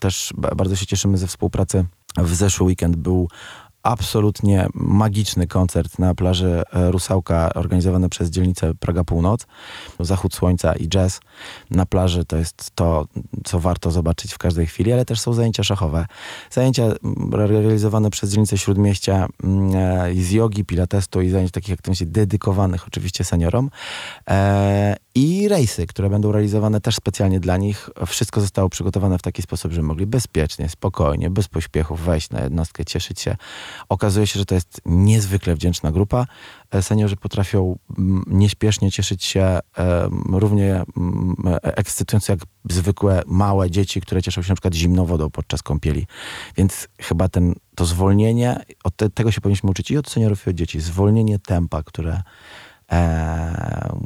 też 0.00 0.32
ba- 0.36 0.54
bardzo 0.56 0.76
się 0.76 0.86
cieszymy 0.86 1.18
ze 1.18 1.26
współpracy. 1.26 1.84
W 2.18 2.34
zeszły 2.34 2.66
weekend 2.66 2.96
był 2.96 3.28
absolutnie 3.82 4.66
magiczny 4.74 5.46
koncert 5.46 5.98
na 5.98 6.14
plaży 6.14 6.62
e, 6.72 6.90
Rusałka 6.90 7.54
organizowany 7.54 8.08
przez 8.08 8.30
dzielnicę 8.30 8.74
Praga 8.74 9.04
Północ. 9.04 9.46
Zachód 10.00 10.34
słońca 10.34 10.72
i 10.72 10.88
jazz 10.88 11.20
na 11.70 11.86
plaży 11.86 12.24
to 12.24 12.36
jest 12.36 12.70
to, 12.74 13.06
co 13.44 13.60
warto 13.60 13.90
zobaczyć 13.90 14.32
w 14.34 14.38
każdej 14.38 14.66
chwili, 14.66 14.92
ale 14.92 15.04
też 15.04 15.20
są 15.20 15.32
zajęcia 15.32 15.62
szachowe. 15.64 16.06
Zajęcia 16.50 16.82
realizowane 17.32 18.10
przez 18.10 18.30
dzielnicę 18.30 18.58
Śródmieścia 18.58 19.26
e, 19.74 20.14
z 20.14 20.30
jogi, 20.30 20.64
pilatestu 20.64 21.20
i 21.20 21.30
zajęć 21.30 21.50
takich 21.50 21.74
aktywności 21.74 22.06
dedykowanych 22.06 22.86
oczywiście 22.86 23.24
seniorom. 23.24 23.70
E, 25.16 25.20
I 25.20 25.48
rejsy, 25.48 25.86
które 25.86 26.10
będą 26.10 26.32
realizowane 26.32 26.80
też 26.80 26.96
specjalnie 26.96 27.40
dla 27.40 27.56
nich. 27.56 27.90
Wszystko 28.06 28.40
zostało 28.40 28.68
przygotowane 28.68 29.18
w 29.18 29.22
taki 29.22 29.42
sposób, 29.42 29.72
że 29.72 29.82
mogli 29.82 30.06
bezpiecznie, 30.06 30.68
spokojnie, 30.68 31.30
bez 31.30 31.48
pośpiechów 31.48 32.00
wejść 32.00 32.30
na 32.30 32.40
jednostkę, 32.40 32.84
cieszyć 32.84 33.20
się. 33.20 33.36
Okazuje 33.88 34.26
się, 34.26 34.38
że 34.38 34.44
to 34.44 34.54
jest 34.54 34.80
niezwykle 34.86 35.54
wdzięczna 35.54 35.92
grupa. 35.92 36.26
E, 36.70 36.82
Seniorzy 36.82 37.16
potrafią 37.16 37.78
mm, 37.98 38.24
nieśpiesznie 38.26 38.90
cieszyć 38.90 39.24
się 39.24 39.58
em, 39.76 40.24
równie 40.32 40.82
mm, 40.96 41.34
e, 41.46 41.76
ekscytująco 41.76 42.32
jak 42.32 42.40
zwykłe 42.70 43.22
małe 43.26 43.70
dzieci, 43.70 44.00
które 44.00 44.22
cieszą 44.22 44.42
się 44.42 44.48
na 44.48 44.54
przykład 44.54 44.74
zimną 44.74 45.04
wodą 45.04 45.30
podczas 45.30 45.62
kąpieli. 45.62 46.06
Więc 46.56 46.88
chyba 47.00 47.28
ten, 47.28 47.54
to 47.74 47.84
zwolnienie, 47.84 48.60
od 48.84 48.96
te, 48.96 49.10
tego 49.10 49.32
się 49.32 49.40
powinniśmy 49.40 49.70
uczyć 49.70 49.90
i 49.90 49.98
od 49.98 50.10
seniorów, 50.10 50.46
i 50.46 50.50
od 50.50 50.56
dzieci. 50.56 50.80
Zwolnienie 50.80 51.38
tempa, 51.38 51.82
które 51.82 52.12
e, 52.12 52.22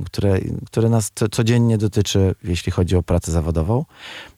które, 0.05 0.38
które 0.66 0.88
nas 0.88 1.11
co, 1.14 1.28
codziennie 1.28 1.78
dotyczy, 1.78 2.35
jeśli 2.45 2.73
chodzi 2.73 2.97
o 2.97 3.02
pracę 3.02 3.33
zawodową. 3.33 3.85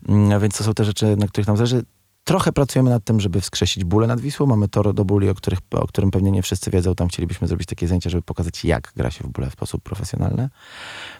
Mm, 0.08 0.40
Więc 0.40 0.58
to 0.58 0.64
są 0.64 0.74
te 0.74 0.84
rzeczy, 0.84 1.16
na 1.16 1.26
których 1.26 1.46
nam 1.46 1.56
zależy. 1.56 1.82
Trochę 2.24 2.52
pracujemy 2.52 2.90
nad 2.90 3.04
tym, 3.04 3.20
żeby 3.20 3.40
wskrzesić 3.40 3.84
bóle 3.84 4.06
nad 4.06 4.20
Wisłą. 4.20 4.46
Mamy 4.46 4.68
tor 4.68 4.94
do 4.94 5.04
bóli, 5.04 5.28
o, 5.28 5.34
których, 5.34 5.58
o 5.70 5.86
którym 5.86 6.10
pewnie 6.10 6.30
nie 6.30 6.42
wszyscy 6.42 6.70
wiedzą. 6.70 6.94
Tam 6.94 7.08
chcielibyśmy 7.08 7.48
zrobić 7.48 7.68
takie 7.68 7.88
zajęcia, 7.88 8.10
żeby 8.10 8.22
pokazać, 8.22 8.64
jak 8.64 8.92
gra 8.96 9.10
się 9.10 9.24
w 9.24 9.28
bóle 9.28 9.50
w 9.50 9.52
sposób 9.52 9.82
profesjonalny. 9.82 10.48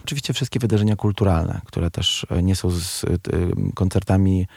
Oczywiście 0.03 0.33
wszystkie 0.33 0.59
wydarzenia 0.59 0.95
kulturalne, 0.95 1.61
które 1.65 1.91
też 1.91 2.27
e, 2.29 2.43
nie 2.43 2.55
są 2.55 2.69
z, 2.69 3.03
y, 3.03 3.19
koncertami 3.75 4.47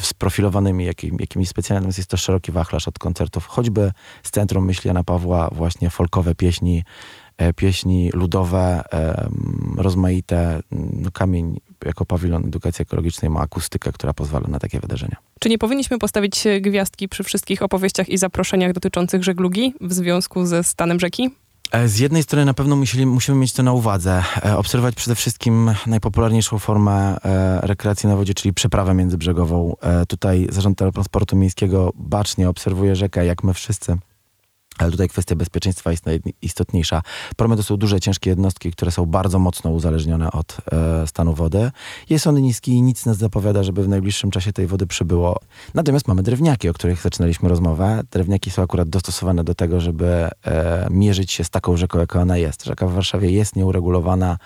sprofilowanymi 0.00 0.84
jakim, 0.84 1.16
jakimiś 1.20 1.48
specjalnymi. 1.48 1.82
Natomiast 1.82 1.98
jest 1.98 2.10
to 2.10 2.16
szeroki 2.16 2.52
wachlarz 2.52 2.88
od 2.88 2.98
koncertów, 2.98 3.46
choćby 3.46 3.92
z 4.22 4.30
Centrum 4.30 4.64
Myśli 4.64 4.88
Jana 4.88 5.04
Pawła, 5.04 5.48
właśnie 5.52 5.90
folkowe 5.90 6.34
pieśni, 6.34 6.78
e, 6.78 7.25
pieśni 7.56 8.10
ludowe, 8.14 8.82
em, 8.90 9.74
rozmaite. 9.78 10.60
No, 10.72 11.10
kamień 11.10 11.60
jako 11.84 12.04
pawilon 12.06 12.44
edukacji 12.44 12.82
ekologicznej 12.82 13.30
ma 13.30 13.40
akustykę, 13.40 13.92
która 13.92 14.12
pozwala 14.12 14.48
na 14.48 14.58
takie 14.58 14.80
wydarzenia. 14.80 15.16
Czy 15.40 15.48
nie 15.48 15.58
powinniśmy 15.58 15.98
postawić 15.98 16.46
e, 16.46 16.60
gwiazdki 16.60 17.08
przy 17.08 17.24
wszystkich 17.24 17.62
opowieściach 17.62 18.08
i 18.08 18.18
zaproszeniach 18.18 18.72
dotyczących 18.72 19.24
żeglugi 19.24 19.74
w 19.80 19.92
związku 19.92 20.46
ze 20.46 20.64
stanem 20.64 21.00
rzeki? 21.00 21.30
E, 21.72 21.88
Z 21.88 21.98
jednej 21.98 22.22
strony 22.22 22.44
na 22.44 22.54
pewno 22.54 22.76
musieli, 22.76 23.06
musimy 23.06 23.38
mieć 23.38 23.52
to 23.52 23.62
na 23.62 23.72
uwadze. 23.72 24.22
E, 24.44 24.56
Obserwować 24.58 24.94
przede 24.94 25.14
wszystkim 25.14 25.70
najpopularniejszą 25.86 26.58
formę 26.58 27.16
e, 27.24 27.60
rekreacji 27.66 28.08
na 28.08 28.16
wodzie, 28.16 28.34
czyli 28.34 28.54
przeprawę 28.54 28.94
międzybrzegową. 28.94 29.74
E, 29.82 30.06
Tutaj 30.06 30.46
Zarząd 30.50 30.78
Transportu 30.78 31.36
Miejskiego 31.36 31.92
bacznie 31.94 32.48
obserwuje 32.48 32.96
rzekę, 32.96 33.26
jak 33.26 33.44
my 33.44 33.54
wszyscy. 33.54 33.96
Ale 34.78 34.90
tutaj 34.90 35.08
kwestia 35.08 35.36
bezpieczeństwa 35.36 35.90
jest 35.90 36.06
najistotniejsza. 36.06 37.02
Promy 37.36 37.56
to 37.56 37.62
są 37.62 37.76
duże, 37.76 38.00
ciężkie 38.00 38.30
jednostki, 38.30 38.72
które 38.72 38.90
są 38.90 39.06
bardzo 39.06 39.38
mocno 39.38 39.70
uzależnione 39.70 40.32
od 40.32 40.56
e, 40.72 41.06
stanu 41.06 41.34
wody. 41.34 41.70
Jest 42.10 42.26
on 42.26 42.42
niski 42.42 42.72
i 42.72 42.82
nic 42.82 43.06
nas 43.06 43.16
zapowiada, 43.16 43.62
żeby 43.62 43.82
w 43.82 43.88
najbliższym 43.88 44.30
czasie 44.30 44.52
tej 44.52 44.66
wody 44.66 44.86
przybyło. 44.86 45.40
Natomiast 45.74 46.08
mamy 46.08 46.22
drewniaki, 46.22 46.68
o 46.68 46.72
których 46.72 47.02
zaczynaliśmy 47.02 47.48
rozmowę. 47.48 48.02
Drewniaki 48.10 48.50
są 48.50 48.62
akurat 48.62 48.88
dostosowane 48.88 49.44
do 49.44 49.54
tego, 49.54 49.80
żeby 49.80 50.06
e, 50.44 50.86
mierzyć 50.90 51.32
się 51.32 51.44
z 51.44 51.50
taką 51.50 51.76
rzeką, 51.76 51.98
jaka 51.98 52.20
ona 52.20 52.36
jest. 52.36 52.64
Rzeka 52.64 52.86
w 52.86 52.92
Warszawie 52.92 53.30
jest 53.30 53.56
nieuregulowana, 53.56 54.38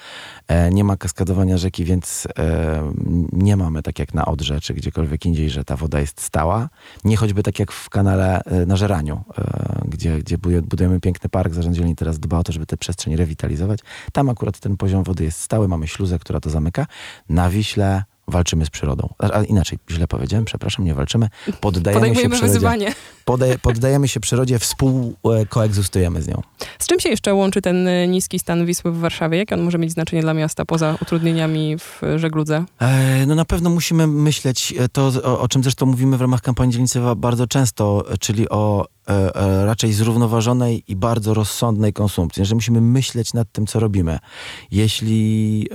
e, 0.48 0.70
nie 0.70 0.84
ma 0.84 0.96
kaskadowania 0.96 1.58
rzeki, 1.58 1.84
więc 1.84 2.28
e, 2.38 2.92
nie 3.32 3.56
mamy 3.56 3.82
tak 3.82 3.98
jak 3.98 4.14
na 4.14 4.26
Odrze, 4.26 4.60
czy 4.60 4.74
gdziekolwiek 4.74 5.26
indziej, 5.26 5.50
że 5.50 5.64
ta 5.64 5.76
woda 5.76 6.00
jest 6.00 6.20
stała. 6.20 6.68
Nie 7.04 7.16
choćby 7.16 7.42
tak 7.42 7.58
jak 7.58 7.72
w 7.72 7.90
kanale 7.90 8.42
e, 8.44 8.66
na 8.66 8.76
Żeraniu, 8.76 9.24
e, 9.38 9.80
gdzie, 9.88 10.19
gdzie 10.20 10.38
budu- 10.38 10.62
budujemy 10.62 11.00
piękny 11.00 11.28
park. 11.30 11.54
Zarząd 11.54 11.76
teraz 11.96 12.18
dba 12.18 12.38
o 12.38 12.42
to, 12.42 12.52
żeby 12.52 12.66
te 12.66 12.76
przestrzenie 12.76 13.16
rewitalizować. 13.16 13.80
Tam 14.12 14.28
akurat 14.28 14.58
ten 14.60 14.76
poziom 14.76 15.02
wody 15.04 15.24
jest 15.24 15.40
stały, 15.40 15.68
mamy 15.68 15.88
śluzę, 15.88 16.18
która 16.18 16.40
to 16.40 16.50
zamyka. 16.50 16.86
Na 17.28 17.50
Wiśle 17.50 18.04
walczymy 18.28 18.66
z 18.66 18.70
przyrodą. 18.70 19.08
A, 19.18 19.42
inaczej, 19.42 19.78
źle 19.90 20.06
powiedziałem, 20.08 20.44
przepraszam, 20.44 20.84
nie 20.84 20.94
walczymy. 20.94 21.28
Poddajemy 21.60 22.06
się 22.14 22.28
przyrodzie. 22.28 22.40
wyzwanie. 22.46 22.94
Podaje, 23.24 23.58
poddajemy 23.58 24.08
się 24.08 24.20
przyrodzie, 24.20 24.58
współkoegzystujemy 24.58 26.22
z 26.22 26.28
nią. 26.28 26.42
Z 26.78 26.86
czym 26.86 27.00
się 27.00 27.08
jeszcze 27.08 27.34
łączy 27.34 27.62
ten 27.62 27.88
e, 27.88 28.08
niski 28.08 28.38
stan 28.38 28.66
Wisły 28.66 28.92
w 28.92 28.98
Warszawie? 28.98 29.38
Jakie 29.38 29.54
on 29.54 29.62
może 29.62 29.78
mieć 29.78 29.92
znaczenie 29.92 30.22
dla 30.22 30.34
miasta 30.34 30.64
poza 30.64 30.96
utrudnieniami 31.02 31.76
w 31.78 32.00
żegludze? 32.16 32.64
E, 32.80 33.26
No 33.26 33.34
na 33.34 33.44
pewno 33.44 33.70
musimy 33.70 34.06
myśleć 34.06 34.74
e, 34.78 34.88
to, 34.88 35.12
o, 35.24 35.40
o 35.40 35.48
czym 35.48 35.62
zresztą 35.62 35.86
mówimy 35.86 36.16
w 36.16 36.20
ramach 36.20 36.40
kampanii 36.40 36.72
dzielnicy 36.72 37.00
bardzo 37.16 37.46
często, 37.46 38.04
e, 38.12 38.18
czyli 38.18 38.48
o 38.48 38.86
raczej 39.64 39.92
zrównoważonej 39.92 40.84
i 40.88 40.96
bardzo 40.96 41.34
rozsądnej 41.34 41.92
konsumpcji, 41.92 42.44
że 42.44 42.54
musimy 42.54 42.80
myśleć 42.80 43.34
nad 43.34 43.52
tym, 43.52 43.66
co 43.66 43.80
robimy. 43.80 44.18
Jeśli 44.70 45.66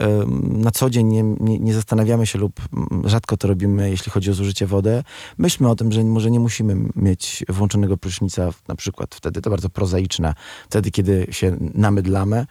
na 0.42 0.72
co 0.72 0.90
dzień 0.90 1.08
nie, 1.08 1.24
nie, 1.24 1.60
nie 1.60 1.74
zastanawiamy 1.74 2.28
się 2.28 2.40
lub 2.40 2.62
mm, 2.74 3.10
rzadko 3.10 3.38
to 3.38 3.48
robimy, 3.48 3.90
jeśli 3.90 4.12
chodzi 4.12 4.32
o 4.32 4.34
zużycie 4.34 4.68
wody, 4.68 5.04
myślmy 5.38 5.70
o 5.70 5.76
tym, 5.76 5.92
że 5.92 6.04
może 6.04 6.32
nie 6.32 6.40
musimy 6.40 6.76
mieć 6.96 7.46
włączonego 7.50 7.98
prysznica, 7.98 8.50
na 8.68 8.76
przykład 8.76 9.16
wtedy, 9.16 9.42
to 9.42 9.50
bardzo 9.50 9.70
prozaiczne, 9.70 10.34
wtedy, 10.70 10.92
kiedy 10.92 11.28
się 11.32 11.58
namydlamy, 11.74 12.46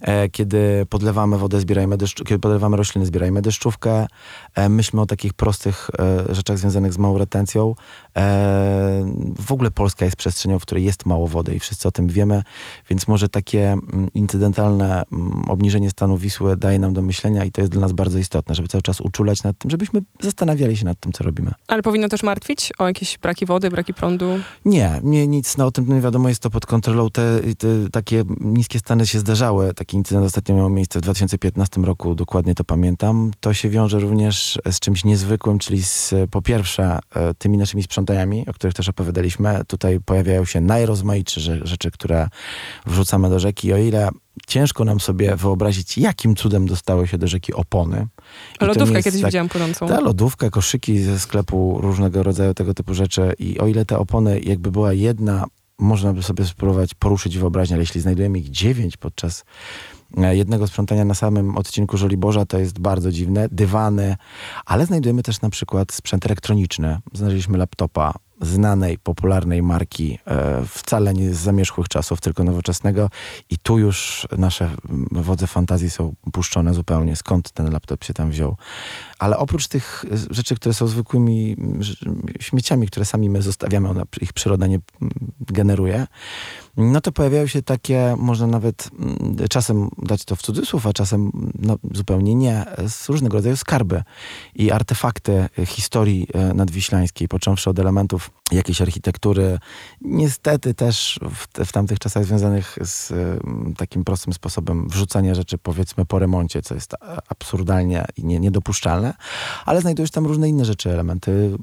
e, 0.00 0.28
kiedy 0.28 0.86
podlewamy 0.90 1.38
wodę, 1.38 1.60
zbierajmy 1.60 1.96
deszczu, 1.96 2.24
kiedy 2.24 2.38
podlewamy 2.38 2.76
rośliny, 2.76 3.06
zbierajmy 3.06 3.42
deszczówkę. 3.42 4.06
E, 4.54 4.68
myślmy 4.68 5.02
o 5.02 5.06
takich 5.06 5.34
prostych 5.34 5.90
e, 5.98 6.34
rzeczach 6.34 6.58
związanych 6.58 6.92
z 6.92 6.98
małą 6.98 7.18
retencją. 7.18 7.74
E, 8.16 9.04
w 9.38 9.52
ogóle 9.52 9.70
Polska 9.70 10.04
jest 10.04 10.16
przestrzenią, 10.16 10.58
w 10.58 10.62
której 10.62 10.84
jest 10.84 11.06
mało 11.06 11.26
wody 11.26 11.54
i 11.54 11.60
wszyscy 11.60 11.88
o 11.88 11.90
tym 11.90 12.08
wiemy, 12.08 12.42
więc 12.90 13.08
może 13.08 13.28
takie 13.28 13.72
mm, 13.72 14.08
incydentalne 14.14 15.02
mm, 15.12 15.44
obniżenie 15.48 15.90
stanu 15.90 16.16
Wisły 16.18 16.56
daje 16.56 16.78
nam 16.78 16.94
do 16.94 17.02
myślenia 17.02 17.44
i 17.44 17.52
to 17.52 17.60
jest 17.60 17.72
dla 17.72 17.80
nas 17.80 17.92
bardzo 17.92 18.18
istotne, 18.18 18.54
żeby 18.54 18.68
cały 18.68 18.82
czas 18.82 19.00
uczulać 19.00 19.42
nad 19.42 19.58
tym, 19.58 19.70
żebyśmy 19.70 20.00
zastanawiali 20.20 20.76
się 20.76 20.84
nad 20.84 21.00
tym, 21.00 21.12
co 21.12 21.24
robimy. 21.24 21.52
Ale 21.68 21.82
powinno 21.82 22.08
też 22.08 22.22
martwić 22.22 22.72
o 22.78 22.86
jakieś 22.86 23.18
braki 23.18 23.46
wody, 23.46 23.70
braki 23.70 23.94
prądu? 23.94 24.26
Nie, 24.64 25.00
nie, 25.02 25.26
nic 25.26 25.56
no, 25.56 25.66
o 25.66 25.70
tym 25.70 25.94
nie 25.94 26.00
wiadomo, 26.00 26.28
jest 26.28 26.42
to 26.42 26.50
pod 26.50 26.66
kontrolą. 26.66 27.10
Te, 27.10 27.40
te 27.58 27.90
takie 27.92 28.24
niskie 28.40 28.78
stany 28.78 29.06
się 29.06 29.18
zdarzały. 29.18 29.74
Taki 29.74 29.96
incydent 29.96 30.26
ostatnio 30.26 30.54
miał 30.54 30.70
miejsce 30.70 30.98
w 30.98 31.02
2015 31.02 31.80
roku, 31.80 32.14
dokładnie 32.14 32.54
to 32.54 32.64
pamiętam. 32.64 33.30
To 33.40 33.54
się 33.54 33.68
wiąże 33.68 34.00
również 34.00 34.58
z 34.70 34.80
czymś 34.80 35.04
niezwykłym, 35.04 35.58
czyli 35.58 35.82
z, 35.82 36.14
po 36.30 36.42
pierwsze 36.42 36.98
e, 37.14 37.34
tymi 37.34 37.58
naszymi 37.58 37.82
o 38.46 38.52
których 38.52 38.74
też 38.74 38.88
opowiadaliśmy. 38.88 39.60
Tutaj 39.66 40.00
pojawiają 40.00 40.44
się 40.44 40.60
najrozmaitsze 40.60 41.40
rze- 41.40 41.66
rzeczy, 41.66 41.90
które 41.90 42.28
wrzucamy 42.86 43.30
do 43.30 43.38
rzeki. 43.38 43.72
O 43.72 43.76
ile 43.76 44.08
ciężko 44.46 44.84
nam 44.84 45.00
sobie 45.00 45.36
wyobrazić, 45.36 45.98
jakim 45.98 46.36
cudem 46.36 46.66
dostały 46.66 47.06
się 47.08 47.18
do 47.18 47.28
rzeki 47.28 47.52
opony. 47.54 48.06
I 48.54 48.58
jest 48.96 49.04
kiedyś 49.04 49.20
tak- 49.20 49.28
widziałam 49.30 49.48
płynącą. 49.48 49.88
ta 49.88 50.00
lodówka, 50.00 50.50
koszyki 50.50 50.98
ze 50.98 51.18
sklepu, 51.18 51.78
różnego 51.82 52.22
rodzaju 52.22 52.54
tego 52.54 52.74
typu 52.74 52.94
rzeczy. 52.94 53.32
I 53.38 53.58
o 53.58 53.66
ile 53.66 53.84
te 53.84 53.98
opony 53.98 54.40
jakby 54.40 54.70
była 54.70 54.92
jedna, 54.92 55.44
można 55.78 56.12
by 56.12 56.22
sobie 56.22 56.44
spróbować 56.44 56.94
poruszyć 56.94 57.38
wyobraźnię, 57.38 57.74
ale 57.74 57.82
jeśli 57.82 58.00
znajdujemy 58.00 58.38
ich 58.38 58.50
dziewięć 58.50 58.96
podczas 58.96 59.44
jednego 60.16 60.66
sprzątania 60.66 61.04
na 61.04 61.14
samym 61.14 61.56
odcinku 61.56 61.96
Żoliborza, 61.96 62.46
to 62.46 62.58
jest 62.58 62.78
bardzo 62.78 63.12
dziwne. 63.12 63.48
Dywany, 63.50 64.16
ale 64.64 64.86
znajdujemy 64.86 65.22
też 65.22 65.40
na 65.40 65.50
przykład 65.50 65.92
sprzęt 65.92 66.26
elektroniczny. 66.26 66.98
Znaleźliśmy 67.12 67.58
laptopa 67.58 68.14
znanej, 68.40 68.98
popularnej 68.98 69.62
marki, 69.62 70.18
e, 70.26 70.62
wcale 70.66 71.14
nie 71.14 71.34
z 71.34 71.38
zamierzchłych 71.38 71.88
czasów, 71.88 72.20
tylko 72.20 72.44
nowoczesnego 72.44 73.10
i 73.50 73.58
tu 73.58 73.78
już 73.78 74.28
nasze 74.38 74.64
mm, 74.64 75.08
wodze 75.10 75.46
fantazji 75.46 75.90
są 75.90 76.14
puszczone 76.32 76.74
zupełnie, 76.74 77.16
skąd 77.16 77.50
ten 77.50 77.72
laptop 77.72 78.04
się 78.04 78.14
tam 78.14 78.30
wziął. 78.30 78.56
Ale 79.18 79.38
oprócz 79.38 79.68
tych 79.68 80.04
e, 80.12 80.34
rzeczy, 80.34 80.56
które 80.56 80.74
są 80.74 80.86
zwykłymi 80.86 81.56
mm, 81.58 81.80
śmieciami, 82.40 82.86
które 82.86 83.06
sami 83.06 83.30
my 83.30 83.42
zostawiamy, 83.42 83.88
ona, 83.88 84.02
ich 84.20 84.32
przyroda 84.32 84.66
nie 84.66 84.78
mm, 85.02 85.12
generuje, 85.40 86.06
no 86.76 87.00
to 87.00 87.12
pojawiają 87.12 87.46
się 87.46 87.62
takie, 87.62 88.14
można 88.18 88.46
nawet 88.46 88.90
mm, 88.98 89.36
czasem 89.48 89.88
dać 89.98 90.24
to 90.24 90.36
w 90.36 90.42
cudzysłów, 90.42 90.86
a 90.86 90.92
czasem 90.92 91.30
no, 91.58 91.76
zupełnie 91.92 92.34
nie, 92.34 92.64
z 92.88 93.08
różnego 93.08 93.36
rodzaju 93.36 93.56
skarby 93.56 94.02
i 94.54 94.70
artefakty 94.70 95.48
e, 95.58 95.66
historii 95.66 96.26
e, 96.34 96.54
nadwiślańskiej, 96.54 97.28
począwszy 97.28 97.70
od 97.70 97.78
elementów 97.78 98.30
jakiejś 98.52 98.82
architektury, 98.82 99.58
niestety 100.00 100.74
też 100.74 101.20
w, 101.34 101.46
te- 101.46 101.64
w 101.64 101.72
tamtych 101.72 101.98
czasach 101.98 102.24
związanych 102.24 102.78
z 102.82 103.10
mm, 103.10 103.74
takim 103.76 104.04
prostym 104.04 104.32
sposobem 104.32 104.88
wrzucania 104.88 105.34
rzeczy, 105.34 105.58
powiedzmy, 105.58 106.04
po 106.04 106.18
remoncie, 106.18 106.62
co 106.62 106.74
jest 106.74 106.94
absurdalnie 107.28 108.04
i 108.16 108.24
nie, 108.24 108.40
niedopuszczalne, 108.40 109.14
ale 109.66 109.80
znajdujesz 109.80 110.10
tam 110.10 110.26
różne 110.26 110.48
inne 110.48 110.64
rzeczy, 110.64 110.90
elementy 110.90 111.56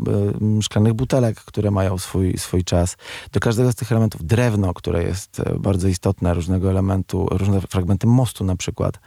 e, 0.57 0.61
szklanych 0.61 0.93
butelek, 0.93 1.37
które 1.37 1.71
mają 1.71 1.97
swój, 1.97 2.37
swój 2.37 2.63
czas. 2.63 2.97
Do 3.31 3.39
każdego 3.39 3.71
z 3.71 3.75
tych 3.75 3.91
elementów 3.91 4.25
drewno, 4.25 4.73
które 4.73 5.03
jest 5.03 5.39
e, 5.39 5.59
bardzo 5.59 5.87
istotne, 5.87 6.33
różnego 6.33 6.69
elementu, 6.69 7.27
różne 7.31 7.61
fragmenty 7.61 8.07
mostu 8.07 8.43
na 8.43 8.55
przykład, 8.55 8.99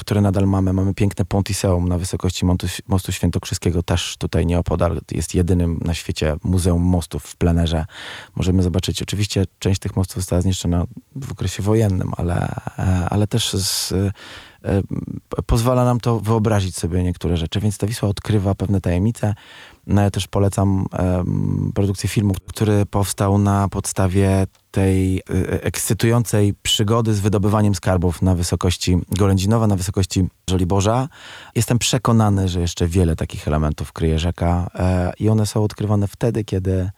które 0.00 0.20
nadal 0.20 0.46
mamy. 0.46 0.72
Mamy 0.72 0.94
piękne 0.94 1.24
Pontiseum 1.24 1.88
na 1.88 1.98
wysokości 1.98 2.46
mostu, 2.46 2.66
mostu 2.88 3.12
Świętokrzyskiego, 3.12 3.82
też 3.82 4.16
tutaj 4.16 4.46
nieopodal. 4.46 5.00
Jest 5.10 5.34
jedynym 5.34 5.80
na 5.84 5.94
świecie 5.94 6.36
muzeum 6.44 6.82
mostów 6.82 7.22
w 7.22 7.36
plenerze. 7.36 7.86
Możemy 8.36 8.62
zobaczyć, 8.62 9.02
oczywiście 9.02 9.44
część 9.58 9.80
tych 9.80 9.96
mostów 9.96 10.16
została 10.16 10.42
zniszczona 10.42 10.84
w 11.16 11.32
okresie 11.32 11.62
wojennym, 11.62 12.12
ale, 12.16 12.48
e, 12.78 13.08
ale 13.10 13.26
też 13.26 13.52
z, 13.52 13.94
pozwala 15.46 15.84
nam 15.84 16.00
to 16.00 16.20
wyobrazić 16.20 16.76
sobie 16.76 17.02
niektóre 17.02 17.36
rzeczy, 17.36 17.60
więc 17.60 17.78
ta 17.78 17.86
Wisła 17.86 18.08
odkrywa 18.08 18.54
pewne 18.54 18.80
tajemnice. 18.80 19.34
No, 19.86 20.02
ja 20.02 20.10
też 20.10 20.26
polecam 20.26 20.86
produkcję 21.74 22.08
filmu, 22.08 22.34
który 22.46 22.86
powstał 22.86 23.38
na 23.38 23.68
podstawie 23.68 24.46
tej 24.70 25.18
e, 25.18 25.22
ekscytującej 25.62 26.54
przygody 26.62 27.14
z 27.14 27.20
wydobywaniem 27.20 27.74
skarbów 27.74 28.22
na 28.22 28.34
wysokości 28.34 28.98
Golędzinowa, 29.18 29.66
na 29.66 29.76
wysokości 29.76 30.26
Żoliborza. 30.50 31.08
Jestem 31.54 31.78
przekonany, 31.78 32.48
że 32.48 32.60
jeszcze 32.60 32.86
wiele 32.86 33.16
takich 33.16 33.48
elementów 33.48 33.92
kryje 33.92 34.18
rzeka 34.18 34.70
e, 34.74 35.12
i 35.18 35.28
one 35.28 35.46
są 35.46 35.64
odkrywane 35.64 36.08
wtedy, 36.08 36.44
kiedy 36.44 36.72
e, 36.72 36.90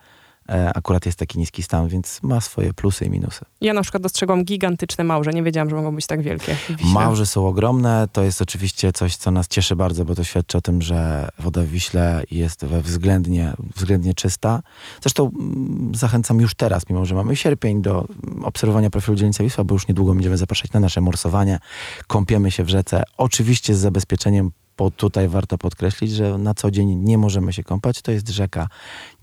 akurat 0.74 1.06
jest 1.06 1.18
taki 1.18 1.38
niski 1.38 1.62
stan, 1.62 1.88
więc 1.88 2.22
ma 2.22 2.40
swoje 2.40 2.72
plusy 2.72 3.04
i 3.04 3.10
minusy. 3.10 3.44
Ja 3.60 3.72
na 3.72 3.82
przykład 3.82 4.02
dostrzegłam 4.02 4.44
gigantyczne 4.44 5.04
małże. 5.04 5.30
Nie 5.30 5.42
wiedziałam, 5.42 5.70
że 5.70 5.76
mogą 5.76 5.94
być 5.94 6.06
tak 6.06 6.22
wielkie. 6.22 6.56
Wiśle. 6.68 6.92
Małże 6.92 7.26
są 7.26 7.46
ogromne, 7.46 8.08
to 8.12 8.22
jest 8.22 8.42
oczywiście 8.42 8.92
coś, 8.92 9.16
co 9.16 9.30
nas 9.30 9.48
cieszy 9.48 9.76
bardzo, 9.76 10.04
bo 10.04 10.14
to 10.14 10.24
świadczy 10.24 10.58
o 10.58 10.60
tym, 10.60 10.82
że 10.82 11.28
woda 11.38 11.62
w 11.62 11.66
Wiśle 11.66 12.22
jest 12.30 12.64
we 12.64 12.82
względnie, 12.82 13.52
względnie 13.76 14.14
czysta. 14.14 14.62
Zresztą 15.02 15.30
mm, 15.38 15.94
zachęcam 15.94 16.40
już 16.40 16.54
teraz, 16.54 16.88
mimo 16.90 17.04
że 17.04 17.14
mamy 17.14 17.36
sierpień, 17.36 17.82
do 17.82 18.06
mm, 18.24 18.44
obserwowania 18.44 18.90
profilu 18.90 19.16
dzielnicy 19.16 19.42
Wisła, 19.42 19.64
bo 19.64 19.74
już 19.74 19.88
niedługo 19.88 20.14
będziemy 20.14 20.36
zapraszać 20.36 20.72
na 20.72 20.80
nasze 20.80 21.00
morsowanie. 21.00 21.58
Kąpiemy 22.06 22.50
się 22.50 22.64
w 22.64 22.68
rzece, 22.68 23.02
oczywiście 23.16 23.74
z 23.74 23.78
zabezpieczeniem 23.78 24.50
bo 24.78 24.90
tutaj 24.90 25.28
warto 25.28 25.59
podkreślić, 25.59 26.11
że 26.12 26.38
na 26.38 26.54
co 26.54 26.71
dzień 26.71 26.95
nie 26.95 27.18
możemy 27.18 27.52
się 27.52 27.62
kąpać. 27.62 28.02
To 28.02 28.12
jest 28.12 28.28
rzeka. 28.28 28.68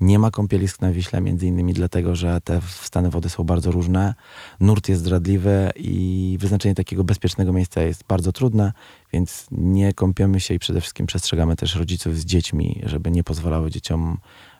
Nie 0.01 0.19
ma 0.19 0.31
kąpielisk 0.31 0.81
na 0.81 0.91
Wiśle, 0.91 1.21
między 1.21 1.47
innymi 1.47 1.73
dlatego, 1.73 2.15
że 2.15 2.41
te 2.41 2.61
stany 2.67 3.09
wody 3.09 3.29
są 3.29 3.43
bardzo 3.43 3.71
różne. 3.71 4.13
Nurt 4.59 4.89
jest 4.89 5.01
zdradliwy 5.01 5.71
i 5.75 6.37
wyznaczenie 6.39 6.75
takiego 6.75 7.03
bezpiecznego 7.03 7.53
miejsca 7.53 7.81
jest 7.81 8.03
bardzo 8.07 8.31
trudne, 8.31 8.73
więc 9.13 9.47
nie 9.51 9.93
kąpiemy 9.93 10.39
się 10.39 10.53
i 10.53 10.59
przede 10.59 10.81
wszystkim 10.81 11.05
przestrzegamy 11.05 11.55
też 11.55 11.75
rodziców 11.75 12.17
z 12.17 12.25
dziećmi, 12.25 12.81
żeby 12.85 13.11
nie 13.11 13.23
pozwalały 13.23 13.71
dzieciom 13.71 14.17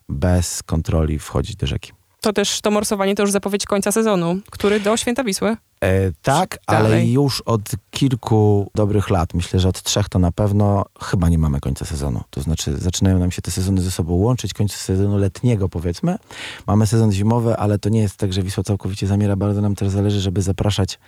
bez 0.10 0.64
kontroli 0.64 1.20
wchodzić 1.20 1.56
do 1.56 1.68
rzeki. 1.68 1.92
To 2.24 2.34
też 2.34 2.62
to 2.62 2.72
morsowanie 2.72 3.16
to 3.16 3.24
już 3.24 3.32
zapowiedź 3.32 3.66
końca 3.66 3.92
sezonu, 3.92 4.40
który 4.50 4.80
do 4.80 4.98
Święta 4.98 5.24
Wisły. 5.24 5.58
E, 5.84 6.12
tak, 6.22 6.58
ale 6.68 6.84
Dalej. 6.84 7.12
już 7.12 7.42
od 7.42 7.62
kilku 7.92 8.72
dobrych 8.76 9.10
lat, 9.10 9.34
myślę, 9.34 9.60
że 9.60 9.70
od 9.70 9.84
trzech 9.84 10.10
to 10.10 10.20
na 10.20 10.32
pewno 10.32 10.86
chyba 11.02 11.30
nie 11.30 11.38
mamy 11.38 11.60
końca 11.60 11.86
sezonu. 11.86 12.22
To 12.30 12.42
znaczy 12.42 12.78
zaczynają 12.78 13.20
nam 13.20 13.32
się 13.32 13.42
te 13.42 13.52
sezony 13.52 13.82
ze 13.82 13.92
sobą 13.92 14.14
łączyć, 14.14 14.54
końcu 14.54 14.78
sezonu 14.78 15.18
letniego 15.18 15.70
powiedzmy. 15.70 16.18
Mamy 16.68 16.88
sezon 16.88 17.12
zimowy, 17.12 17.58
ale 17.58 17.80
to 17.80 17.90
nie 17.90 18.02
jest 18.02 18.18
tak, 18.18 18.34
że 18.34 18.44
Wisła 18.44 18.64
całkowicie 18.64 19.08
zamiera. 19.08 19.36
Bardzo 19.36 19.62
nam 19.62 19.76
też 19.76 19.90
zależy, 19.90 20.20
żeby 20.20 20.42
zapraszać 20.42 21.00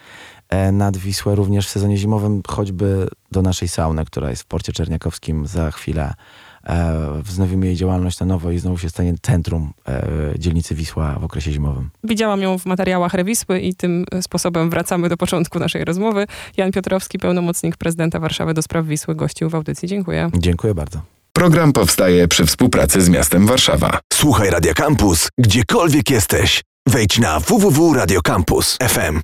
e, 0.49 0.71
nad 0.71 0.97
Wisłę 0.97 1.35
również 1.35 1.67
w 1.67 1.69
sezonie 1.69 1.97
zimowym, 1.97 2.41
choćby 2.47 3.07
do 3.31 3.41
naszej 3.41 3.67
sauny, 3.67 4.05
która 4.05 4.29
jest 4.29 4.41
w 4.41 4.45
Porcie 4.45 4.73
Czerniakowskim 4.73 5.47
za 5.47 5.71
chwilę. 5.71 6.13
E, 6.69 7.21
wznowimy 7.23 7.65
jej 7.65 7.75
działalność 7.75 8.19
na 8.19 8.25
nowo 8.25 8.51
i 8.51 8.59
znowu 8.59 8.77
się 8.77 8.89
stanie 8.89 9.13
centrum 9.21 9.73
e, 9.87 10.03
dzielnicy 10.39 10.75
Wisła 10.75 11.19
w 11.19 11.23
okresie 11.23 11.51
zimowym. 11.51 11.89
Widziałam 12.03 12.41
ją 12.41 12.59
w 12.59 12.65
materiałach 12.65 13.13
Rewisły 13.13 13.59
i 13.59 13.75
tym 13.75 14.05
sposobem 14.21 14.69
wracamy 14.69 15.09
do 15.09 15.17
początku 15.17 15.59
naszej 15.59 15.85
rozmowy. 15.85 16.27
Jan 16.57 16.71
Piotrowski, 16.71 17.19
pełnomocnik 17.19 17.77
prezydenta 17.77 18.19
Warszawy 18.19 18.53
do 18.53 18.61
spraw 18.61 18.85
Wisły, 18.85 19.15
gościł 19.15 19.49
w 19.49 19.55
audycji. 19.55 19.87
Dziękuję. 19.87 20.29
Dziękuję 20.33 20.75
bardzo. 20.75 21.01
Program 21.33 21.73
powstaje 21.73 22.27
przy 22.27 22.45
współpracy 22.45 23.01
z 23.01 23.09
miastem 23.09 23.45
Warszawa. 23.45 23.99
Słuchaj 24.13 24.49
Radio 24.49 24.73
Campus, 24.73 25.29
gdziekolwiek 25.39 26.09
jesteś. 26.09 26.61
Wejdź 26.87 27.19
na 27.19 27.39
www.radiocampus.fm. 27.39 29.21